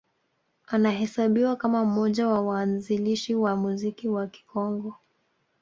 Anahesabiwa 0.67 1.55
kama 1.55 1.85
mmoja 1.85 2.27
wa 2.27 2.41
waanzilishi 2.41 3.35
wa 3.35 3.55
muziki 3.55 4.07
wa 4.09 4.27
Kikongo 4.27 4.95